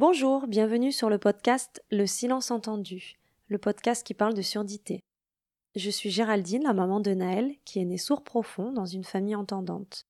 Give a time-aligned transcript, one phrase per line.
[0.00, 5.02] Bonjour, bienvenue sur le podcast Le silence entendu, le podcast qui parle de surdité.
[5.76, 9.34] Je suis Géraldine, la maman de Naël, qui est née sourd profond dans une famille
[9.34, 10.06] entendante.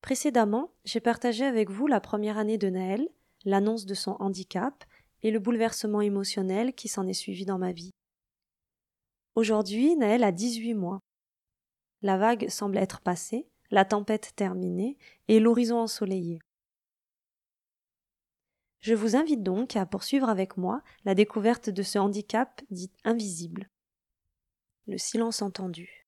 [0.00, 3.08] Précédemment, j'ai partagé avec vous la première année de Naël,
[3.44, 4.84] l'annonce de son handicap
[5.24, 7.90] et le bouleversement émotionnel qui s'en est suivi dans ma vie.
[9.34, 11.00] Aujourd'hui, Naël a 18 mois.
[12.02, 14.96] La vague semble être passée, la tempête terminée
[15.26, 16.38] et l'horizon ensoleillé.
[18.80, 23.68] Je vous invite donc à poursuivre avec moi la découverte de ce handicap dit invisible.
[24.86, 25.99] Le silence entendu.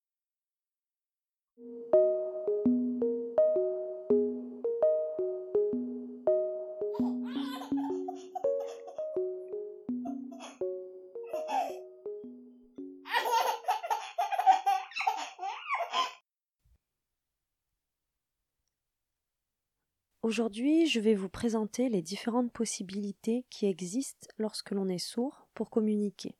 [20.33, 25.69] Aujourd'hui, je vais vous présenter les différentes possibilités qui existent lorsque l'on est sourd pour
[25.69, 26.33] communiquer.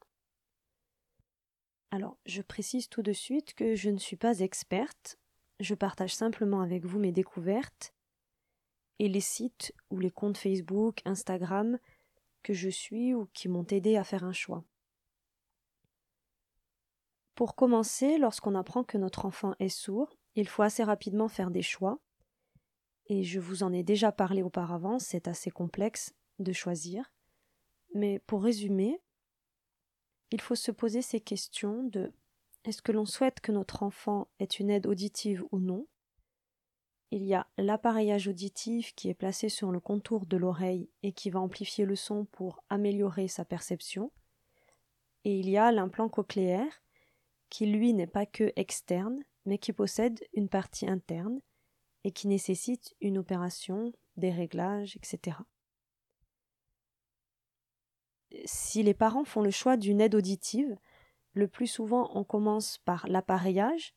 [1.91, 5.19] Alors, je précise tout de suite que je ne suis pas experte,
[5.59, 7.93] je partage simplement avec vous mes découvertes
[8.97, 11.77] et les sites ou les comptes Facebook, Instagram
[12.41, 14.63] que je suis ou qui m'ont aidé à faire un choix.
[17.35, 21.61] Pour commencer, lorsqu'on apprend que notre enfant est sourd, il faut assez rapidement faire des
[21.61, 21.99] choix
[23.07, 27.11] et je vous en ai déjà parlé auparavant, c'est assez complexe de choisir.
[27.93, 29.01] Mais pour résumer,
[30.31, 32.11] il faut se poser ces questions de
[32.63, 35.85] est-ce que l'on souhaite que notre enfant ait une aide auditive ou non?
[37.11, 41.29] Il y a l'appareillage auditif qui est placé sur le contour de l'oreille et qui
[41.29, 44.11] va amplifier le son pour améliorer sa perception.
[45.25, 46.81] Et il y a l'implant cochléaire
[47.49, 51.39] qui lui n'est pas que externe, mais qui possède une partie interne
[52.03, 55.37] et qui nécessite une opération, des réglages, etc.
[58.45, 60.75] Si les parents font le choix d'une aide auditive,
[61.33, 63.93] le plus souvent on commence par l'appareillage.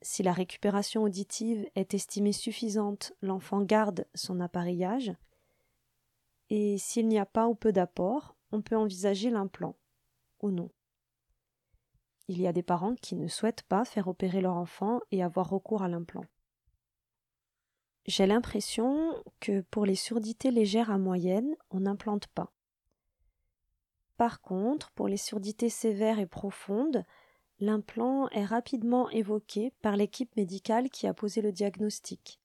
[0.00, 5.12] Si la récupération auditive est estimée suffisante, l'enfant garde son appareillage.
[6.50, 9.76] Et s'il n'y a pas ou peu d'apport, on peut envisager l'implant,
[10.40, 10.70] ou non.
[12.28, 15.48] Il y a des parents qui ne souhaitent pas faire opérer leur enfant et avoir
[15.48, 16.24] recours à l'implant.
[18.06, 22.52] J'ai l'impression que pour les surdités légères à moyennes, on n'implante pas.
[24.16, 27.04] Par contre, pour les surdités sévères et profondes,
[27.60, 32.40] l'implant est rapidement évoqué par l'équipe médicale qui a posé le diagnostic.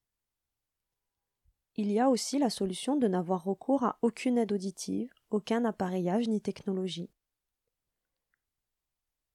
[1.74, 6.28] Il y a aussi la solution de n'avoir recours à aucune aide auditive, aucun appareillage
[6.28, 7.10] ni technologie.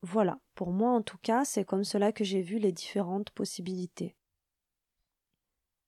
[0.01, 4.15] Voilà, pour moi en tout cas, c'est comme cela que j'ai vu les différentes possibilités.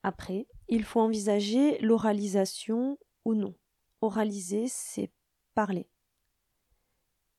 [0.07, 3.55] Après, il faut envisager l'oralisation ou non.
[4.01, 5.11] Oraliser, c'est
[5.55, 5.89] parler.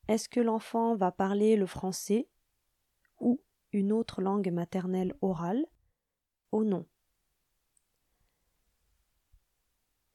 [0.09, 2.27] Est-ce que l'enfant va parler le français
[3.21, 3.39] ou
[3.71, 5.65] une autre langue maternelle orale
[6.51, 6.85] ou non?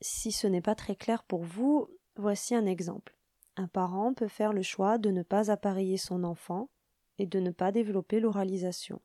[0.02, 3.16] Si ce n'est pas très clair pour vous, voici un exemple.
[3.56, 6.68] Un parent peut faire le choix de ne pas appareiller son enfant
[7.16, 9.00] et de ne pas développer l'oralisation.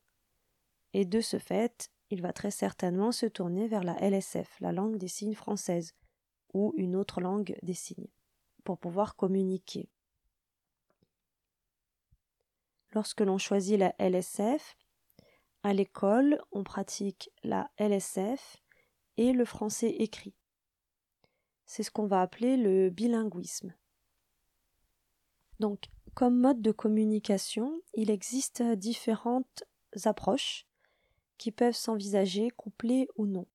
[0.92, 4.98] Et de ce fait, il va très certainement se tourner vers la LSF, la langue
[4.98, 5.94] des signes française,
[6.54, 8.08] ou une autre langue des signes,
[8.64, 9.90] pour pouvoir communiquer.
[12.94, 14.78] Lorsque l'on choisit la LSF,
[15.64, 18.64] à l'école, on pratique la LSF
[19.18, 20.36] et le français écrit.
[21.66, 23.74] C'est ce qu'on va appeler le bilinguisme.
[25.60, 29.66] Donc, comme mode de communication, il existe différentes
[30.06, 30.66] approches
[31.38, 33.46] qui peuvent s'envisager couplées ou non.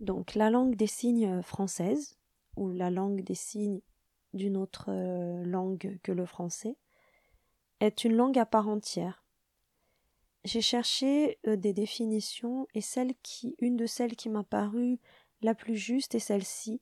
[0.00, 2.16] Donc la langue des signes française
[2.56, 3.80] ou la langue des signes
[4.34, 6.76] d'une autre euh, langue que le français
[7.80, 9.24] est une langue à part entière.
[10.44, 15.00] J'ai cherché euh, des définitions et celle qui une de celles qui m'a paru
[15.42, 16.80] la plus juste est celle-ci.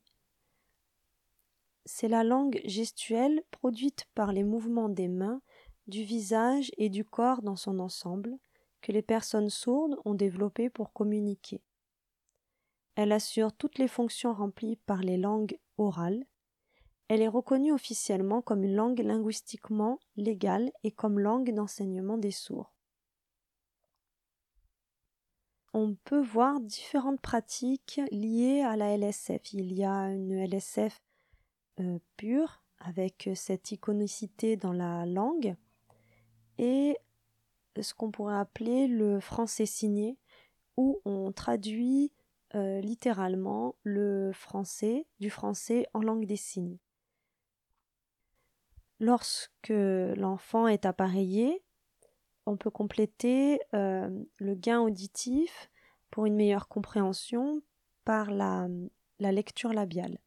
[1.85, 5.41] C'est la langue gestuelle produite par les mouvements des mains
[5.87, 8.37] du visage et du corps dans son ensemble
[8.81, 11.61] que les personnes sourdes ont développé pour communiquer.
[12.95, 16.25] Elle assure toutes les fonctions remplies par les langues orales.
[17.07, 22.73] Elle est reconnue officiellement comme une langue linguistiquement légale et comme langue d'enseignement des sourds.
[25.73, 29.53] On peut voir différentes pratiques liées à la LSF.
[29.53, 31.01] Il y a une LSF
[31.81, 35.55] euh, pure avec cette iconicité dans la langue
[36.57, 36.97] et
[37.81, 40.17] ce qu'on pourrait appeler le français signé,
[40.77, 42.11] où on traduit
[42.55, 46.77] euh, littéralement le français du français en langue des signes.
[48.99, 51.63] Lorsque l'enfant est appareillé,
[52.45, 55.69] on peut compléter euh, le gain auditif
[56.11, 57.61] pour une meilleure compréhension
[58.05, 58.67] par la,
[59.19, 60.17] la lecture labiale.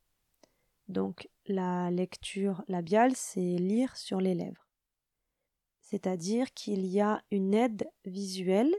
[0.88, 4.67] Donc la lecture labiale, c'est lire sur les lèvres.
[5.90, 8.74] C'est-à-dire qu'il y a une aide visuelle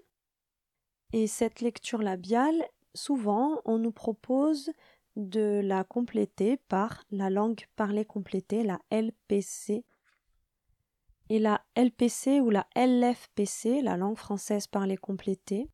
[1.11, 2.63] et cette lecture labiale,
[2.93, 4.71] souvent, on nous propose
[5.15, 9.83] de la compléter par la langue parlée complétée, la LPC.
[11.29, 15.67] Et la LPC ou la LFPC, la langue française parlée complétée,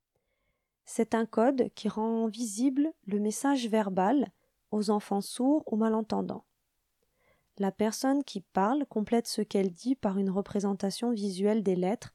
[0.86, 4.32] c'est un code qui rend visible le message verbal
[4.72, 6.46] aux enfants sourds ou malentendants.
[7.58, 12.14] La personne qui parle complète ce qu'elle dit par une représentation visuelle des lettres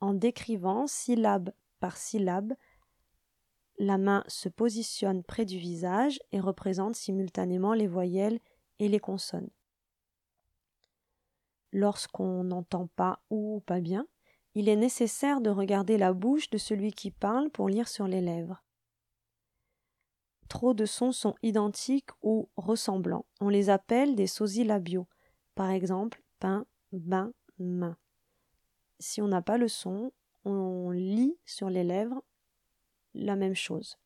[0.00, 2.54] en décrivant syllabe par syllabe.
[3.78, 8.40] La main se positionne près du visage et représente simultanément les voyelles
[8.78, 9.50] et les consonnes.
[11.72, 14.06] Lorsqu'on n'entend pas ou pas bien,
[14.54, 18.20] il est nécessaire de regarder la bouche de celui qui parle pour lire sur les
[18.20, 18.64] lèvres.
[20.50, 23.24] Trop de sons sont identiques ou ressemblants.
[23.40, 25.06] On les appelle des sosies labiaux.
[25.54, 27.96] Par exemple, pain, bain, main.
[28.98, 30.12] Si on n'a pas le son,
[30.44, 32.24] on lit sur les lèvres
[33.14, 33.96] la même chose.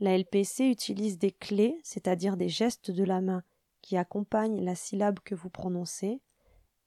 [0.00, 3.44] La LPC utilise des clés, c'est-à-dire des gestes de la main
[3.80, 6.20] qui accompagnent la syllabe que vous prononcez,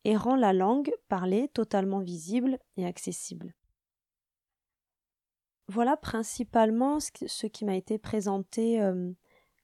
[0.04, 3.54] et rend la langue parlée totalement visible et accessible.
[5.72, 9.10] Voilà principalement ce qui m'a été présenté euh,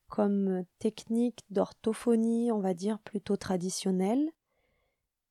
[0.07, 4.31] comme technique d'orthophonie, on va dire plutôt traditionnelle,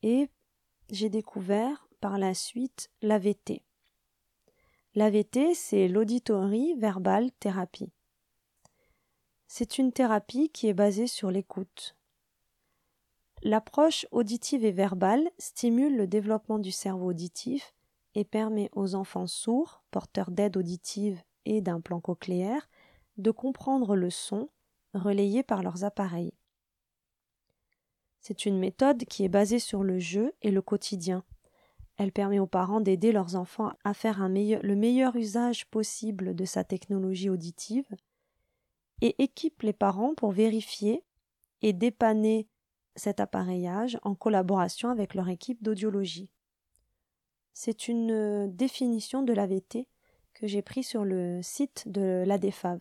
[0.03, 0.29] et
[0.91, 3.63] j'ai découvert par la suite l'AVT.
[4.95, 7.91] L'AVT, c'est l'auditory verbal thérapie.
[9.47, 11.97] C'est une thérapie qui est basée sur l'écoute.
[13.43, 17.76] L'approche auditive et verbale stimule le développement du cerveau auditif
[18.17, 22.67] et permet aux enfants sourds, porteurs d'aide auditive et d'un plan cochléaire,
[23.19, 24.49] de comprendre le son
[24.95, 26.33] relayé par leurs appareils.
[28.21, 31.25] C'est une méthode qui est basée sur le jeu et le quotidien.
[31.99, 36.65] Elle permet aux parents d'aider leurs enfants à faire le meilleur usage possible de sa
[36.65, 37.87] technologie auditive
[39.03, 41.05] et équipe les parents pour vérifier
[41.61, 42.49] et dépanner
[42.97, 46.31] cet appareillage en collaboration avec leur équipe d'audiologie.
[47.59, 49.89] C'est une euh, définition de l'AVT
[50.35, 52.81] que j'ai pris sur le site de l'ADEFAV.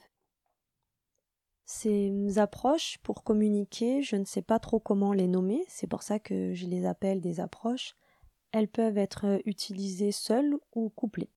[1.64, 6.20] Ces approches pour communiquer, je ne sais pas trop comment les nommer, c'est pour ça
[6.20, 7.96] que je les appelle des approches.
[8.52, 11.32] Elles peuvent être utilisées seules ou couplées.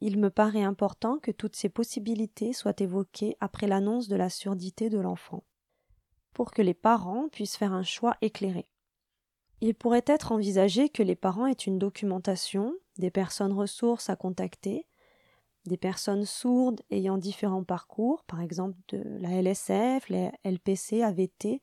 [0.00, 4.90] Il me paraît important que toutes ces possibilités soient évoquées après l'annonce de la surdité
[4.90, 5.42] de l'enfant,
[6.34, 8.68] pour que les parents puissent faire un choix éclairé.
[9.60, 14.86] Il pourrait être envisagé que les parents aient une documentation des personnes ressources à contacter,
[15.64, 21.62] des personnes sourdes ayant différents parcours, par exemple de la LSF, les LPC, AVT,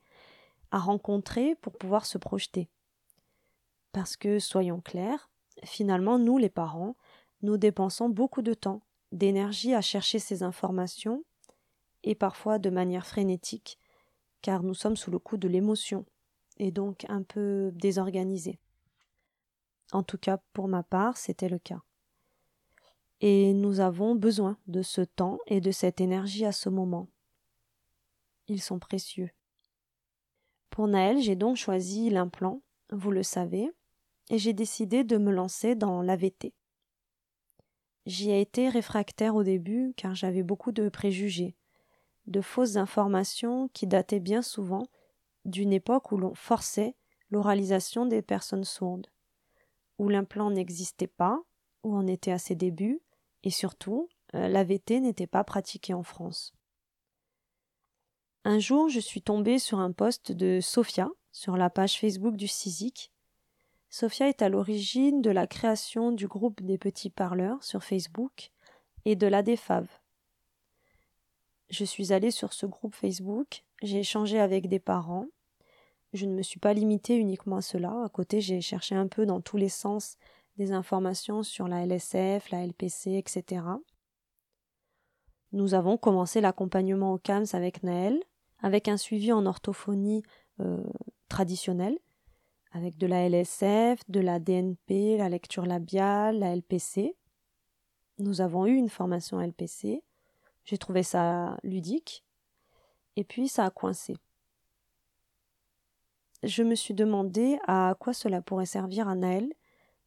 [0.70, 2.68] à rencontrer pour pouvoir se projeter.
[3.92, 5.30] Parce que, soyons clairs,
[5.64, 6.96] finalement, nous, les parents,
[7.42, 8.82] nous dépensons beaucoup de temps,
[9.12, 11.24] d'énergie à chercher ces informations,
[12.02, 13.78] et parfois de manière frénétique,
[14.42, 16.04] car nous sommes sous le coup de l'émotion,
[16.58, 18.58] et donc un peu désorganisé.
[19.92, 21.82] En tout cas, pour ma part, c'était le cas.
[23.20, 27.08] Et nous avons besoin de ce temps et de cette énergie à ce moment.
[28.48, 29.30] Ils sont précieux.
[30.70, 33.70] Pour Naël, j'ai donc choisi l'implant, vous le savez,
[34.30, 36.52] et j'ai décidé de me lancer dans l'AVT.
[38.06, 41.56] J'y ai été réfractaire au début car j'avais beaucoup de préjugés,
[42.26, 44.82] de fausses informations qui dataient bien souvent
[45.44, 46.94] d'une époque où l'on forçait
[47.30, 49.08] l'oralisation des personnes sourdes,
[49.98, 51.40] où l'implant n'existait pas,
[51.82, 53.00] où on était à ses débuts,
[53.42, 56.54] et surtout, euh, l'AVT n'était pas pratiqué en France.
[58.44, 62.46] Un jour, je suis tombée sur un post de Sophia sur la page Facebook du
[62.46, 63.10] CISIC.
[63.88, 68.50] Sophia est à l'origine de la création du groupe des petits parleurs sur Facebook
[69.04, 69.86] et de l'ADFAV.
[71.70, 75.26] Je suis allée sur ce groupe Facebook, j'ai échangé avec des parents,
[76.14, 78.04] je ne me suis pas limitée uniquement à cela.
[78.04, 80.16] À côté, j'ai cherché un peu dans tous les sens
[80.56, 83.62] des informations sur la LSF, la LPC, etc.
[85.52, 88.22] Nous avons commencé l'accompagnement au CAMS avec Naël,
[88.60, 90.22] avec un suivi en orthophonie
[90.60, 90.84] euh,
[91.28, 91.98] traditionnelle,
[92.70, 97.16] avec de la LSF, de la DNP, la lecture labiale, la LPC.
[98.18, 100.02] Nous avons eu une formation LPC,
[100.64, 102.24] J'ai trouvé ça ludique.
[103.16, 104.16] Et puis ça a coincé.
[106.44, 109.50] Je me suis demandé à quoi cela pourrait servir à Naël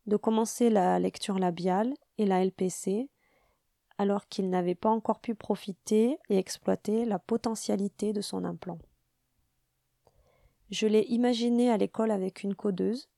[0.05, 3.09] de commencer la lecture labiale et la LPC
[3.97, 8.77] alors qu'il n'avait pas encore pu profiter et exploiter la potentialité de son implant.
[10.69, 13.09] Je l'ai imaginé à l'école avec une codeuse,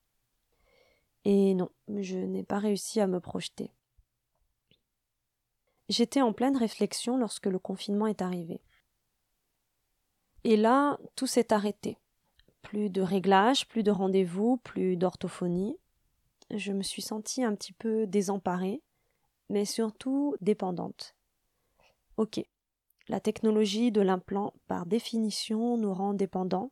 [1.26, 3.74] et non, je n'ai pas réussi à me projeter.
[5.90, 8.62] J'étais en pleine réflexion lorsque le confinement est arrivé.
[10.46, 11.98] Et là, tout s'est arrêté.
[12.62, 15.78] Plus de réglages, plus de rendez-vous, plus d'orthophonie.
[16.52, 18.82] Je me suis sentie un petit peu désemparée,
[19.50, 21.16] mais surtout dépendante.
[22.18, 22.42] Ok,
[23.08, 26.72] la technologie de l'implant, par définition, nous rend dépendants,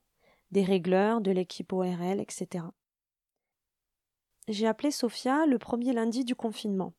[0.51, 2.65] des régleurs, de l'équipe ORL, etc.
[4.47, 6.93] J'ai appelé Sophia le premier lundi du confinement.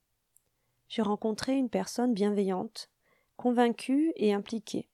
[0.89, 2.91] J'ai rencontré une personne bienveillante,
[3.37, 4.89] convaincue et impliquée.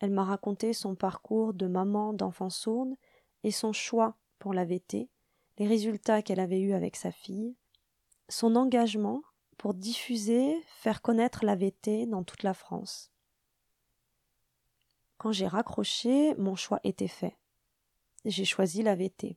[0.00, 2.94] Elle m'a raconté son parcours de maman d'enfant sourde
[3.42, 5.08] et son choix pour la VT,
[5.58, 7.56] les résultats qu'elle avait eus avec sa fille,
[8.28, 9.22] son engagement
[9.56, 13.10] pour diffuser, faire connaître la VT dans toute la France.
[15.16, 17.36] Quand j'ai raccroché, mon choix était fait.
[18.24, 19.36] J'ai choisi la VT.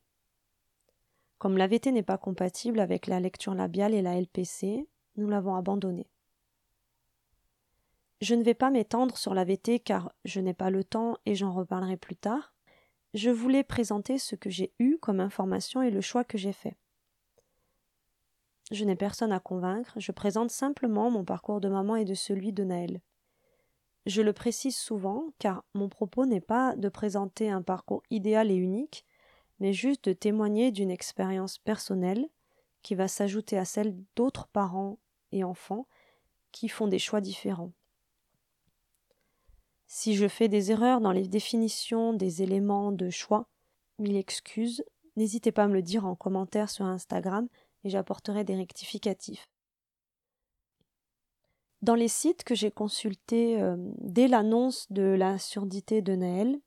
[1.40, 5.56] Comme la VT n'est pas compatible avec la lecture labiale et la LPC, nous l'avons
[5.56, 6.08] abandonnée.
[8.22, 11.34] Je ne vais pas m'étendre sur la VT car je n'ai pas le temps et
[11.34, 12.54] j'en reparlerai plus tard.
[13.16, 16.78] Je voulais présenter ce que j'ai eu comme information et le choix que j'ai fait.
[18.70, 22.54] Je n'ai personne à convaincre, je présente simplement mon parcours de maman et de celui
[22.54, 23.02] de Naël.
[24.06, 28.56] Je le précise souvent car mon propos n'est pas de présenter un parcours idéal et
[28.56, 29.04] unique,
[29.60, 32.30] mais juste de témoigner d'une expérience personnelle
[32.84, 35.00] qui va s'ajouter à celle d'autres parents
[35.32, 35.88] et enfants
[36.52, 37.72] qui font des choix différents.
[39.94, 43.50] Si je fais des erreurs dans les définitions des éléments de choix,
[44.00, 44.86] mille excuses,
[45.18, 47.50] n'hésitez pas à me le dire en commentaire sur Instagram
[47.84, 49.50] et j'apporterai des rectificatifs.
[51.82, 56.62] Dans les sites que j'ai consultés euh, dès l'annonce de la surdité de Naël,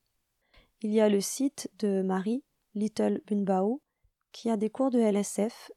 [0.83, 3.81] il y a le site de Marie, Little Bunbao,
[4.33, 5.73] qui a des cours de LSF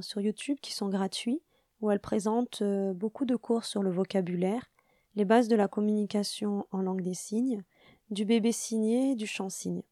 [0.00, 1.42] sur YouTube qui sont gratuits,
[1.80, 4.70] où elle présente euh, beaucoup de cours sur le vocabulaire,
[5.18, 7.64] les bases de la communication en langue des signes,
[8.10, 9.82] du bébé signé, du chant signe.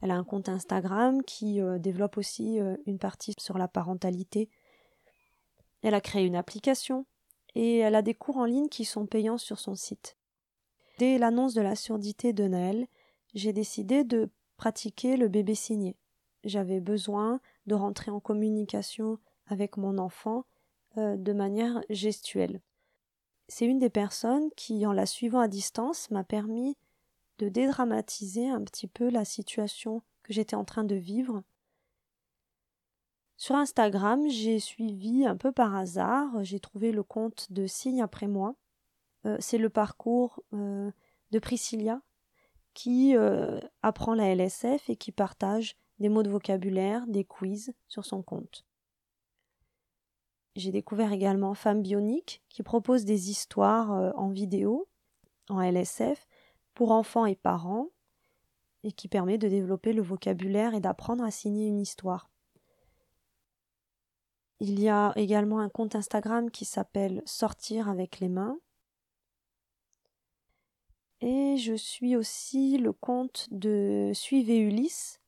[0.00, 4.48] Elle a un compte Instagram qui euh, développe aussi une partie sur la parentalité.
[5.82, 7.04] Elle a créé une application
[7.54, 10.16] et elle a des cours en ligne qui sont payants sur son site.
[10.98, 12.86] Dès l'annonce de la surdité de Naël,
[13.34, 15.96] j'ai décidé de pratiquer le bébé signé.
[16.44, 20.46] J'avais besoin de rentrer en communication avec mon enfant
[20.96, 22.62] euh, de manière gestuelle.
[23.48, 26.76] C'est une des personnes qui, en la suivant à distance, m'a permis
[27.38, 31.42] de dédramatiser un petit peu la situation que j'étais en train de vivre
[33.38, 38.28] sur Instagram, j'ai suivi un peu par hasard, j'ai trouvé le compte de Signe après
[38.28, 38.54] moi.
[39.26, 40.90] Euh, c'est le parcours euh,
[41.32, 42.00] de Priscilla
[42.72, 48.04] qui euh, apprend la LSF et qui partage des mots de vocabulaire, des quiz sur
[48.04, 48.65] son compte.
[50.56, 54.88] J'ai découvert également Femme Bionique qui propose des histoires en vidéo,
[55.50, 56.26] en LSF,
[56.72, 57.88] pour enfants et parents,
[58.82, 62.30] et qui permet de développer le vocabulaire et d'apprendre à signer une histoire.
[64.60, 68.58] Il y a également un compte Instagram qui s'appelle Sortir avec les mains.
[71.20, 75.20] Et je suis aussi le compte de Suivez Ulysse,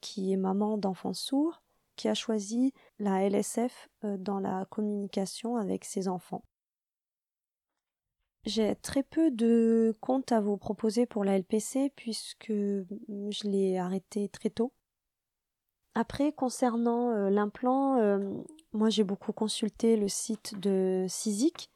[0.00, 1.62] qui est maman d'enfants sourds,
[1.96, 6.42] qui a choisi la LSF euh, dans la communication avec ses enfants.
[8.44, 14.28] J'ai très peu de comptes à vous proposer pour la LPC puisque je l'ai arrêté
[14.28, 14.72] très tôt.
[15.96, 18.18] Après, concernant euh, l'implant, euh,
[18.72, 21.70] moi j'ai beaucoup consulté le site de CISIC,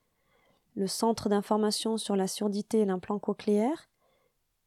[0.77, 3.89] le Centre d'information sur la surdité et l'implant cochléaire,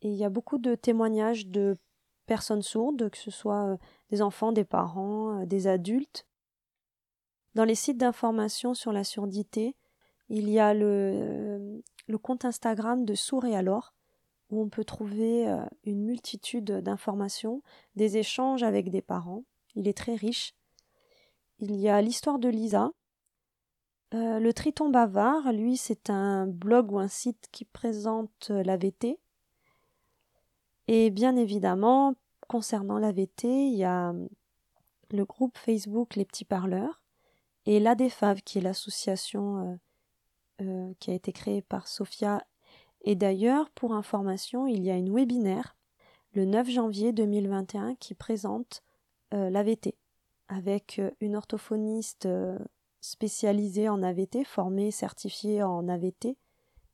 [0.01, 1.77] et il y a beaucoup de témoignages de
[2.25, 3.77] personnes sourdes, que ce soit
[4.13, 6.27] des enfants, des parents, des adultes.
[7.55, 9.75] Dans les sites d'information sur la surdité,
[10.29, 13.95] il y a le, le compte Instagram de Sourd et alors,
[14.51, 17.63] où on peut trouver euh, une multitude d'informations,
[17.95, 19.45] des échanges avec des parents.
[19.73, 20.53] Il est très riche.
[21.57, 22.91] Il y a l'histoire de Lisa.
[24.13, 28.77] Euh, le Triton bavard, lui, c'est un blog ou un site qui présente euh, la
[28.77, 29.17] VT.
[30.87, 32.13] Et bien évidemment,
[32.47, 34.13] concernant la VT, il y a
[35.11, 37.01] le groupe Facebook Les Petits Parleurs
[37.65, 39.79] et l'ADFAV, qui est l'association
[40.61, 42.45] euh, qui a été créé par Sophia.
[43.01, 45.75] Et d'ailleurs, pour information, il y a une webinaire
[46.33, 48.83] le 9 janvier 2021 qui présente
[49.33, 49.95] euh, l'AVT
[50.47, 52.27] avec euh, une orthophoniste
[53.01, 56.37] spécialisée en AVT, formée, certifiée en AVT,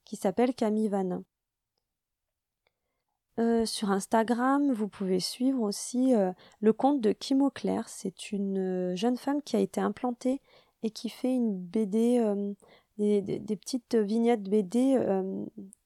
[0.05, 1.23] qui s'appelle Camille Vanin.
[3.65, 6.13] Sur Instagram, vous pouvez suivre aussi
[6.59, 7.87] le compte de Kim Auclair.
[7.87, 10.41] C'est une jeune femme qui a été implantée
[10.83, 12.53] et qui fait une BD, euh,
[12.97, 15.45] des, petites vignettes BD euh,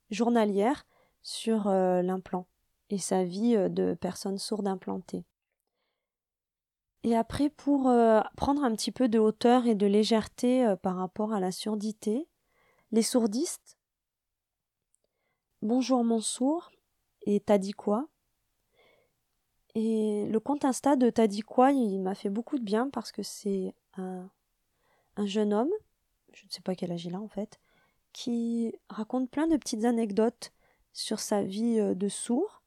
[0.10, 0.86] journalières
[1.22, 2.48] sur euh, l'implant
[2.90, 5.24] et sa vie de personne sourde implantée.
[7.04, 7.92] Et après, pour
[8.38, 12.28] prendre un petit peu de hauteur et de légèreté par rapport à la surdité,
[12.92, 13.78] les sourdistes,
[15.62, 16.73] Bonjour mon sourd,
[17.26, 18.08] et t'as dit quoi?
[19.76, 23.12] Et le compte Insta de T'as dit quoi, il m'a fait beaucoup de bien parce
[23.12, 24.30] que c'est un,
[25.16, 25.72] un jeune homme,
[26.34, 27.60] je ne sais pas quel âge il a en fait,
[28.12, 30.54] qui raconte plein de petites anecdotes
[30.94, 32.62] sur sa vie euh, de sourd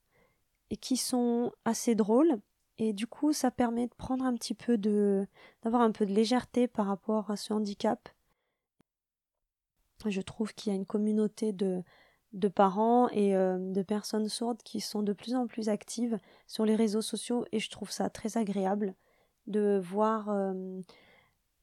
[0.71, 2.41] et qui sont assez drôles.
[2.79, 5.27] Et du coup, ça permet de prendre un petit peu de.
[5.63, 8.09] d'avoir un peu de légèreté par rapport à ce handicap.
[10.05, 11.83] Je trouve qu'il y a une communauté de,
[12.37, 16.65] de parents et euh, de personnes sourdes qui sont de plus en plus actives sur
[16.65, 18.95] les réseaux sociaux et je trouve ça très agréable
[19.47, 20.81] de voir euh,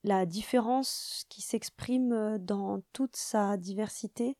[0.03, 4.36] la différence qui s'exprime euh, dans toute sa diversité.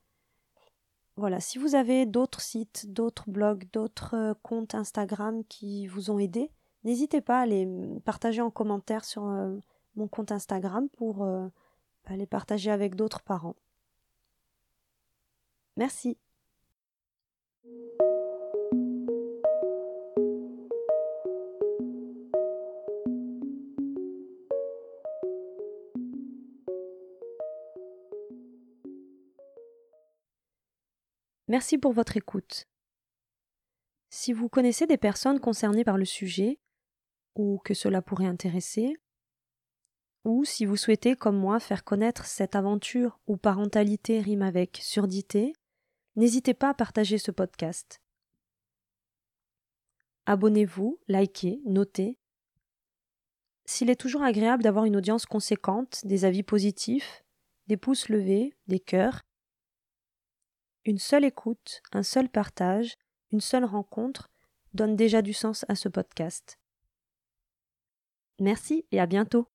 [1.18, 6.50] Voilà, si vous avez d'autres sites, d'autres blogs, d'autres comptes Instagram qui vous ont aidé,
[6.84, 7.68] n'hésitez pas à les
[8.04, 9.22] partager en commentaire sur
[9.96, 13.56] mon compte Instagram pour bah, les partager avec d'autres parents.
[15.78, 16.18] Merci.
[31.54, 32.66] Merci pour votre écoute.
[34.10, 36.60] Si vous connaissez des personnes concernées par le sujet,
[37.36, 38.96] ou que cela pourrait intéresser,
[40.26, 45.54] ou si vous souhaitez, comme moi, faire connaître cette aventure où parentalité rime avec surdité,
[46.16, 48.02] n'hésitez pas à partager ce podcast.
[50.26, 52.18] Abonnez-vous, likez, notez.
[53.66, 57.24] S'il est toujours agréable d'avoir une audience conséquente, des avis positifs,
[57.68, 59.22] des pouces levés, des cœurs,
[60.86, 62.96] une seule écoute, un seul partage,
[63.32, 64.30] une seule rencontre
[64.74, 66.60] donne déjà du sens à ce podcast.
[68.40, 69.53] Merci et à bientôt.